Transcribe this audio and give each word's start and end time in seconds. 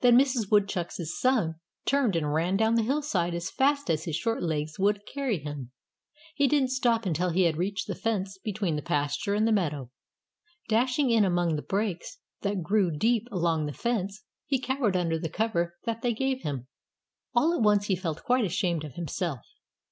Then 0.00 0.18
Mrs 0.18 0.50
Woodchuck's 0.50 0.98
son 1.20 1.60
turned 1.84 2.16
and 2.16 2.34
ran 2.34 2.56
down 2.56 2.74
the 2.74 2.82
hillside 2.82 3.32
as 3.32 3.48
fast 3.48 3.88
as 3.88 4.06
his 4.06 4.16
short 4.16 4.42
legs 4.42 4.76
would 4.80 5.06
carry 5.06 5.38
him. 5.38 5.70
He 6.34 6.48
didn't 6.48 6.72
stop 6.72 7.06
until 7.06 7.28
he 7.30 7.42
had 7.42 7.56
reached 7.56 7.86
the 7.86 7.94
fence 7.94 8.38
between 8.38 8.74
the 8.74 8.82
pasture 8.82 9.34
and 9.34 9.46
the 9.46 9.52
meadow. 9.52 9.92
Dashing 10.68 11.10
in 11.10 11.24
among 11.24 11.54
the 11.54 11.62
brakes 11.62 12.18
that 12.40 12.60
grew 12.60 12.90
deep 12.90 13.28
along 13.30 13.66
the 13.66 13.72
fence 13.72 14.24
he 14.46 14.58
cowered 14.58 14.96
under 14.96 15.16
the 15.16 15.28
cover 15.30 15.76
that 15.84 16.02
they 16.02 16.12
gave 16.12 16.42
him. 16.42 16.66
All 17.32 17.54
at 17.54 17.62
once 17.62 17.86
he 17.86 17.94
felt 17.94 18.24
quite 18.24 18.44
ashamed 18.44 18.82
of 18.82 18.94
himself. 18.94 19.46